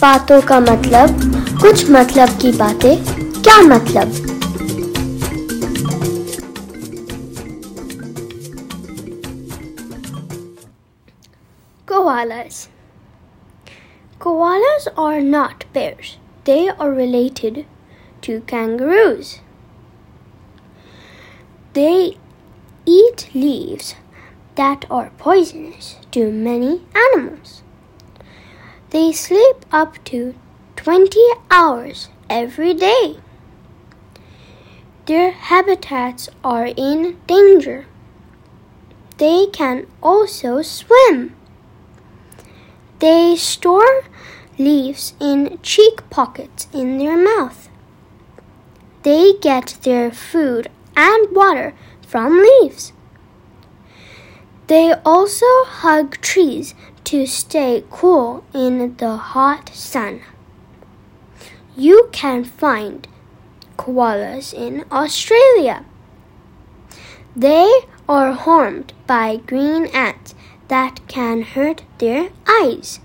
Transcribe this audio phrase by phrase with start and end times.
[0.00, 1.08] बातों का मतलब
[1.62, 3.04] कुछ मतलब की बातें
[3.42, 4.12] क्या मतलब
[11.86, 12.68] Koalas
[14.18, 16.18] Koalas are not bears.
[16.44, 17.66] They are related
[18.22, 19.40] to kangaroos.
[21.72, 22.16] They
[22.86, 23.94] eat leaves
[24.54, 27.62] that are poisonous to many animals.
[28.95, 30.35] They sleep up to
[30.77, 31.19] 20
[31.51, 33.17] hours every day.
[35.05, 37.87] Their habitats are in danger.
[39.17, 41.35] They can also swim.
[42.99, 44.05] They store
[44.57, 47.67] leaves in cheek pockets in their mouth.
[49.03, 52.93] They get their food and water from leaves.
[54.67, 56.73] They also hug trees
[57.05, 60.21] to stay cool in the hot sun.
[61.77, 63.07] You can find
[63.77, 65.85] koalas in Australia.
[67.35, 67.69] They
[68.07, 70.35] are harmed by green ants
[70.67, 72.99] that can hurt their eyes.